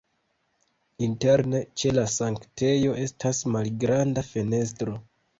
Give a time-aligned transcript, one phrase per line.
[1.07, 4.97] Interne ĉe la sanktejo estas malgranda fenestro.